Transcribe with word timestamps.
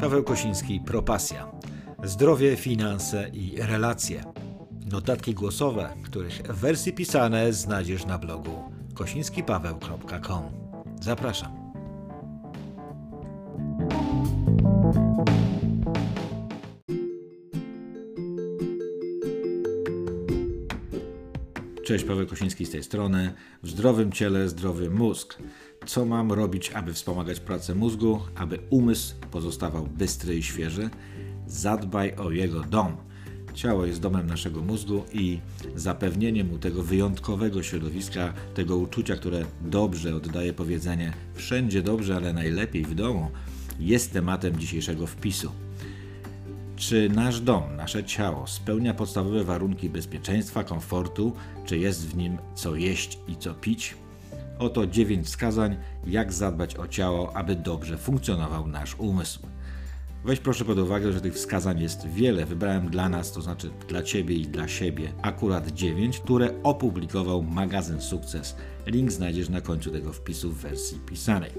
Paweł 0.00 0.24
Kosiński, 0.24 0.80
Propasja. 0.80 1.52
Zdrowie, 2.04 2.56
finanse 2.56 3.28
i 3.32 3.56
relacje. 3.62 4.24
Notatki 4.90 5.34
głosowe, 5.34 5.94
których 6.04 6.42
wersje 6.42 6.92
pisane 6.92 7.52
znajdziesz 7.52 8.06
na 8.06 8.18
blogu 8.18 8.72
kosińskipaweł.com. 8.94 10.42
Zapraszam. 11.00 11.66
Cześć, 21.84 22.04
Paweł 22.04 22.26
Kosiński 22.26 22.66
z 22.66 22.70
tej 22.70 22.82
strony. 22.82 23.34
W 23.62 23.68
zdrowym 23.68 24.12
ciele 24.12 24.48
zdrowy 24.48 24.90
mózg. 24.90 25.38
Co 25.86 26.04
mam 26.04 26.32
robić, 26.32 26.70
aby 26.70 26.92
wspomagać 26.92 27.40
pracę 27.40 27.74
mózgu, 27.74 28.20
aby 28.34 28.58
umysł 28.70 29.14
pozostawał 29.30 29.86
bystry 29.86 30.36
i 30.36 30.42
świeży? 30.42 30.90
Zadbaj 31.46 32.16
o 32.16 32.30
jego 32.30 32.60
dom. 32.60 32.96
Ciało 33.54 33.86
jest 33.86 34.00
domem 34.00 34.26
naszego 34.26 34.60
mózgu 34.62 35.04
i 35.12 35.38
zapewnienie 35.74 36.44
mu 36.44 36.58
tego 36.58 36.82
wyjątkowego 36.82 37.62
środowiska, 37.62 38.32
tego 38.54 38.76
uczucia, 38.76 39.16
które 39.16 39.44
dobrze 39.60 40.16
oddaje 40.16 40.52
powiedzenie 40.52 41.12
wszędzie 41.34 41.82
dobrze, 41.82 42.16
ale 42.16 42.32
najlepiej 42.32 42.84
w 42.84 42.94
domu, 42.94 43.30
jest 43.80 44.12
tematem 44.12 44.58
dzisiejszego 44.58 45.06
wpisu. 45.06 45.50
Czy 46.76 47.08
nasz 47.08 47.40
dom, 47.40 47.76
nasze 47.76 48.04
ciało 48.04 48.46
spełnia 48.46 48.94
podstawowe 48.94 49.44
warunki 49.44 49.90
bezpieczeństwa, 49.90 50.64
komfortu, 50.64 51.32
czy 51.64 51.78
jest 51.78 52.08
w 52.08 52.16
nim 52.16 52.38
co 52.54 52.76
jeść 52.76 53.18
i 53.28 53.36
co 53.36 53.54
pić? 53.54 54.05
Oto 54.58 54.86
dziewięć 54.86 55.26
wskazań, 55.26 55.76
jak 56.06 56.32
zadbać 56.32 56.76
o 56.76 56.88
ciało, 56.88 57.36
aby 57.36 57.56
dobrze 57.56 57.98
funkcjonował 57.98 58.66
nasz 58.66 58.94
umysł. 58.98 59.40
Weź 60.24 60.40
proszę 60.40 60.64
pod 60.64 60.78
uwagę, 60.78 61.12
że 61.12 61.20
tych 61.20 61.34
wskazań 61.34 61.80
jest 61.80 62.06
wiele. 62.06 62.46
Wybrałem 62.46 62.90
dla 62.90 63.08
nas, 63.08 63.32
to 63.32 63.42
znaczy 63.42 63.70
dla 63.88 64.02
Ciebie 64.02 64.34
i 64.34 64.46
dla 64.46 64.68
siebie, 64.68 65.12
akurat 65.22 65.68
dziewięć, 65.68 66.20
które 66.20 66.62
opublikował 66.62 67.42
magazyn 67.42 68.00
Sukces. 68.00 68.56
Link 68.86 69.12
znajdziesz 69.12 69.48
na 69.48 69.60
końcu 69.60 69.90
tego 69.90 70.12
wpisu 70.12 70.50
w 70.50 70.56
wersji 70.56 70.98
pisanej. 70.98 71.50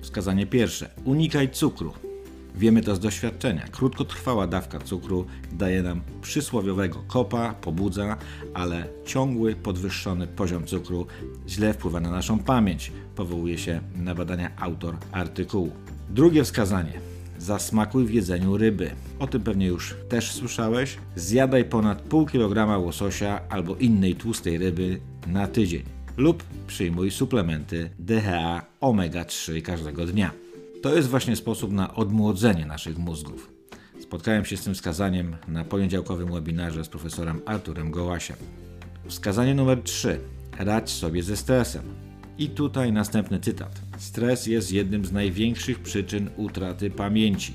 Wskazanie 0.00 0.46
pierwsze: 0.46 0.90
unikaj 1.04 1.50
cukru. 1.50 2.07
Wiemy 2.54 2.82
to 2.82 2.96
z 2.96 3.00
doświadczenia. 3.00 3.64
Krótkotrwała 3.70 4.46
dawka 4.46 4.78
cukru 4.78 5.26
daje 5.52 5.82
nam 5.82 6.00
przysłowiowego 6.22 7.04
kopa, 7.06 7.54
pobudza, 7.54 8.16
ale 8.54 8.86
ciągły, 9.06 9.56
podwyższony 9.56 10.26
poziom 10.26 10.66
cukru 10.66 11.06
źle 11.48 11.74
wpływa 11.74 12.00
na 12.00 12.10
naszą 12.10 12.38
pamięć. 12.38 12.92
Powołuje 13.16 13.58
się 13.58 13.80
na 13.96 14.14
badania 14.14 14.50
autor 14.56 14.96
artykułu. 15.12 15.70
Drugie 16.10 16.44
wskazanie. 16.44 16.92
Zasmakuj 17.38 18.06
w 18.06 18.14
jedzeniu 18.14 18.56
ryby. 18.56 18.90
O 19.18 19.26
tym 19.26 19.42
pewnie 19.42 19.66
już 19.66 19.94
też 20.08 20.32
słyszałeś. 20.32 20.98
Zjadaj 21.16 21.64
ponad 21.64 22.02
pół 22.02 22.26
kilograma 22.26 22.78
łososia 22.78 23.40
albo 23.48 23.76
innej 23.76 24.14
tłustej 24.14 24.58
ryby 24.58 25.00
na 25.26 25.46
tydzień. 25.46 25.82
Lub 26.16 26.44
przyjmuj 26.66 27.10
suplementy 27.10 27.90
DHA 27.98 28.62
omega-3 28.80 29.62
każdego 29.62 30.06
dnia. 30.06 30.47
To 30.82 30.94
jest 30.94 31.08
właśnie 31.08 31.36
sposób 31.36 31.72
na 31.72 31.94
odmłodzenie 31.94 32.66
naszych 32.66 32.98
mózgów. 32.98 33.52
Spotkałem 34.00 34.44
się 34.44 34.56
z 34.56 34.64
tym 34.64 34.74
wskazaniem 34.74 35.36
na 35.48 35.64
poniedziałkowym 35.64 36.32
webinarze 36.32 36.84
z 36.84 36.88
profesorem 36.88 37.40
Arturem 37.46 37.90
Gołasiem. 37.90 38.36
Wskazanie 39.08 39.54
numer 39.54 39.82
3. 39.82 40.20
Radź 40.58 40.90
sobie 40.90 41.22
ze 41.22 41.36
stresem. 41.36 41.82
I 42.38 42.48
tutaj 42.48 42.92
następny 42.92 43.40
cytat. 43.40 43.80
Stres 43.98 44.46
jest 44.46 44.72
jednym 44.72 45.04
z 45.04 45.12
największych 45.12 45.78
przyczyn 45.78 46.30
utraty 46.36 46.90
pamięci. 46.90 47.54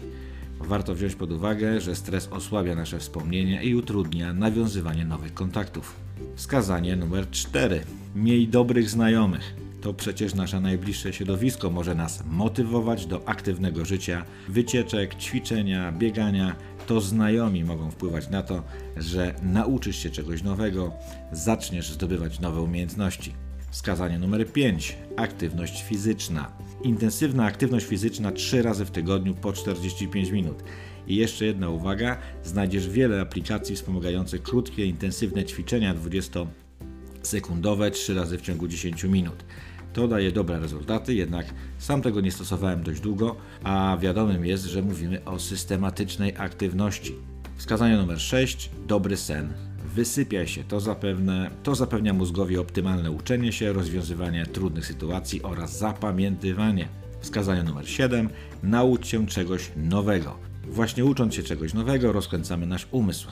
Warto 0.59 0.95
wziąć 0.95 1.15
pod 1.15 1.31
uwagę, 1.31 1.81
że 1.81 1.95
stres 1.95 2.27
osłabia 2.27 2.75
nasze 2.75 2.99
wspomnienia 2.99 3.61
i 3.61 3.75
utrudnia 3.75 4.33
nawiązywanie 4.33 5.05
nowych 5.05 5.33
kontaktów. 5.33 5.95
Wskazanie 6.35 6.95
numer 6.95 7.29
4. 7.29 7.83
Miej 8.15 8.47
dobrych 8.47 8.89
znajomych. 8.89 9.62
To 9.83 9.93
przecież 9.93 10.35
nasze 10.35 10.61
najbliższe 10.61 11.13
środowisko 11.13 11.69
może 11.69 11.95
nas 11.95 12.23
motywować 12.25 13.05
do 13.05 13.27
aktywnego 13.27 13.85
życia, 13.85 14.25
wycieczek, 14.49 15.15
ćwiczenia, 15.15 15.91
biegania. 15.91 16.55
To 16.87 17.01
znajomi 17.01 17.63
mogą 17.63 17.91
wpływać 17.91 18.29
na 18.29 18.43
to, 18.43 18.63
że 18.97 19.35
nauczysz 19.41 19.95
się 19.95 20.09
czegoś 20.09 20.43
nowego, 20.43 20.91
zaczniesz 21.31 21.91
zdobywać 21.91 22.39
nowe 22.39 22.61
umiejętności. 22.61 23.33
Wskazanie 23.71 24.19
numer 24.19 24.51
5. 24.51 24.97
Aktywność 25.17 25.83
fizyczna. 25.83 26.51
Intensywna 26.83 27.45
aktywność 27.45 27.85
fizyczna 27.85 28.31
3 28.31 28.61
razy 28.61 28.85
w 28.85 28.91
tygodniu 28.91 29.33
po 29.33 29.53
45 29.53 30.29
minut. 30.29 30.63
I 31.07 31.15
jeszcze 31.15 31.45
jedna 31.45 31.69
uwaga, 31.69 32.17
znajdziesz 32.43 32.89
wiele 32.89 33.21
aplikacji 33.21 33.75
wspomagających 33.75 34.43
krótkie, 34.43 34.85
intensywne 34.85 35.45
ćwiczenia 35.45 35.95
20-sekundowe 35.95 37.91
3 37.91 38.13
razy 38.13 38.37
w 38.37 38.41
ciągu 38.41 38.67
10 38.67 39.03
minut. 39.03 39.43
To 39.93 40.07
daje 40.07 40.31
dobre 40.31 40.59
rezultaty, 40.59 41.13
jednak 41.13 41.45
sam 41.77 42.01
tego 42.01 42.21
nie 42.21 42.31
stosowałem 42.31 42.83
dość 42.83 43.01
długo, 43.01 43.35
a 43.63 43.97
wiadomym 44.01 44.45
jest, 44.45 44.65
że 44.65 44.81
mówimy 44.81 45.25
o 45.25 45.39
systematycznej 45.39 46.33
aktywności. 46.37 47.15
Wskazanie 47.55 47.97
numer 47.97 48.19
6. 48.19 48.69
Dobry 48.87 49.17
sen. 49.17 49.53
Wysypiaj 49.95 50.47
się, 50.47 50.63
to, 50.63 50.79
zapewne, 50.79 51.49
to 51.63 51.75
zapewnia 51.75 52.13
mózgowi 52.13 52.57
optymalne 52.57 53.11
uczenie 53.11 53.51
się, 53.51 53.73
rozwiązywanie 53.73 54.45
trudnych 54.45 54.85
sytuacji 54.85 55.43
oraz 55.43 55.77
zapamiętywanie. 55.77 56.87
Wskazanie 57.19 57.63
numer 57.63 57.89
7. 57.89 58.29
Naucz 58.63 59.07
się 59.07 59.27
czegoś 59.27 59.71
nowego. 59.77 60.35
Właśnie 60.67 61.05
ucząc 61.05 61.33
się 61.33 61.43
czegoś 61.43 61.73
nowego, 61.73 62.11
rozkręcamy 62.11 62.65
nasz 62.65 62.87
umysł. 62.91 63.27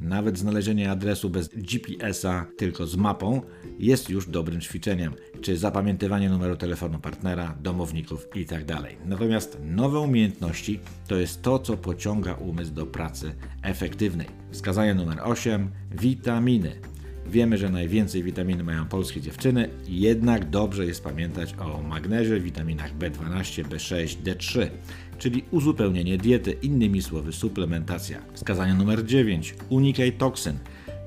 Nawet 0.00 0.38
znalezienie 0.38 0.90
adresu 0.90 1.30
bez 1.30 1.48
GPS-a, 1.48 2.46
tylko 2.56 2.86
z 2.86 2.96
mapą, 2.96 3.42
jest 3.78 4.10
już 4.10 4.28
dobrym 4.28 4.60
ćwiczeniem, 4.60 5.14
czy 5.40 5.56
zapamiętywanie 5.56 6.30
numeru 6.30 6.56
telefonu 6.56 6.98
partnera, 6.98 7.58
domowników 7.62 8.26
itd. 8.34 8.78
Natomiast 9.04 9.58
nowe 9.64 9.98
umiejętności 9.98 10.80
to 11.08 11.16
jest 11.16 11.42
to, 11.42 11.58
co 11.58 11.76
pociąga 11.76 12.34
umysł 12.34 12.72
do 12.72 12.86
pracy 12.86 13.34
efektywnej. 13.62 14.26
Wskazanie 14.50 14.94
numer 14.94 15.20
8: 15.22 15.70
witaminy. 15.90 16.80
Wiemy, 17.26 17.58
że 17.58 17.70
najwięcej 17.70 18.22
witaminy 18.22 18.64
mają 18.64 18.88
polskie 18.88 19.20
dziewczyny, 19.20 19.68
jednak 19.88 20.50
dobrze 20.50 20.86
jest 20.86 21.04
pamiętać 21.04 21.54
o 21.58 21.82
magnezie, 21.82 22.40
witaminach 22.40 22.98
B12, 22.98 23.64
B6, 23.64 24.16
D3, 24.22 24.66
czyli 25.18 25.44
uzupełnienie 25.50 26.18
diety, 26.18 26.52
innymi 26.52 27.02
słowy 27.02 27.32
suplementacja. 27.32 28.22
Wskazanie 28.32 28.74
numer 28.74 29.04
9. 29.04 29.54
Unikaj 29.68 30.12
toksyn. 30.12 30.58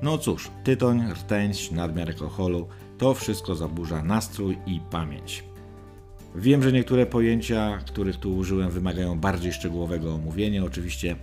No 0.02 0.18
cóż, 0.18 0.50
tytoń, 0.64 1.02
rtęć, 1.12 1.70
nadmiar 1.70 2.08
alkoholu, 2.08 2.68
to 2.98 3.14
wszystko 3.14 3.54
zaburza 3.54 4.02
nastrój 4.02 4.58
i 4.66 4.80
pamięć. 4.90 5.44
Wiem, 6.34 6.62
że 6.62 6.72
niektóre 6.72 7.06
pojęcia, 7.06 7.78
których 7.86 8.16
tu 8.16 8.36
użyłem, 8.36 8.70
wymagają 8.70 9.20
bardziej 9.20 9.52
szczegółowego 9.52 10.14
omówienia. 10.14 10.64
Oczywiście 10.64 11.16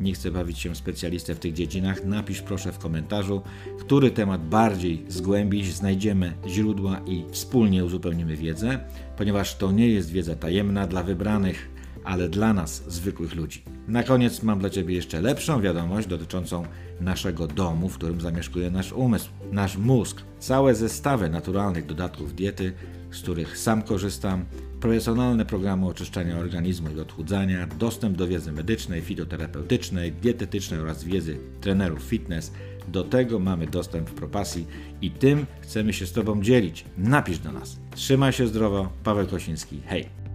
nie 0.00 0.12
chcę 0.12 0.30
bawić 0.30 0.58
się 0.58 0.74
specjalistę 0.74 1.34
w 1.34 1.38
tych 1.38 1.52
dziedzinach. 1.52 2.04
Napisz 2.04 2.42
proszę 2.42 2.72
w 2.72 2.78
komentarzu, 2.78 3.42
który 3.80 4.10
temat 4.10 4.48
bardziej 4.48 5.04
zgłębić. 5.08 5.74
Znajdziemy 5.74 6.32
źródła 6.46 7.00
i 7.06 7.24
wspólnie 7.30 7.84
uzupełnimy 7.84 8.36
wiedzę, 8.36 8.80
ponieważ 9.16 9.56
to 9.56 9.72
nie 9.72 9.88
jest 9.88 10.10
wiedza 10.10 10.34
tajemna 10.34 10.86
dla 10.86 11.02
wybranych 11.02 11.70
ale 12.04 12.28
dla 12.28 12.52
nas, 12.52 12.84
zwykłych 12.88 13.34
ludzi. 13.34 13.62
Na 13.88 14.02
koniec 14.02 14.42
mam 14.42 14.58
dla 14.58 14.70
Ciebie 14.70 14.94
jeszcze 14.94 15.20
lepszą 15.20 15.60
wiadomość 15.60 16.08
dotyczącą 16.08 16.64
naszego 17.00 17.46
domu, 17.46 17.88
w 17.88 17.94
którym 17.94 18.20
zamieszkuje 18.20 18.70
nasz 18.70 18.92
umysł, 18.92 19.30
nasz 19.52 19.76
mózg. 19.76 20.22
Całe 20.38 20.74
zestawy 20.74 21.28
naturalnych 21.28 21.86
dodatków 21.86 22.34
diety, 22.34 22.72
z 23.10 23.22
których 23.22 23.58
sam 23.58 23.82
korzystam, 23.82 24.44
profesjonalne 24.80 25.46
programy 25.46 25.86
oczyszczania 25.86 26.38
organizmu 26.38 26.90
i 26.96 27.00
odchudzania, 27.00 27.66
dostęp 27.66 28.16
do 28.16 28.28
wiedzy 28.28 28.52
medycznej, 28.52 29.00
fitoterapeutycznej, 29.00 30.12
dietetycznej 30.12 30.80
oraz 30.80 31.04
wiedzy 31.04 31.38
trenerów 31.60 32.02
fitness. 32.02 32.52
Do 32.88 33.04
tego 33.04 33.38
mamy 33.38 33.66
dostęp 33.66 34.10
w 34.10 34.14
Propasji 34.14 34.66
i 35.02 35.10
tym 35.10 35.46
chcemy 35.60 35.92
się 35.92 36.06
z 36.06 36.12
Tobą 36.12 36.42
dzielić. 36.42 36.84
Napisz 36.98 37.38
do 37.38 37.52
nas. 37.52 37.78
Trzymaj 37.94 38.32
się 38.32 38.46
zdrowo. 38.46 38.92
Paweł 39.04 39.26
Kosiński. 39.26 39.80
Hej! 39.86 40.29